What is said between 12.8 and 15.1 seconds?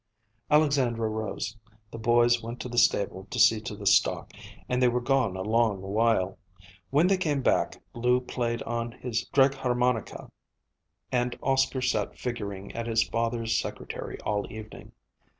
his father's secretary all evening.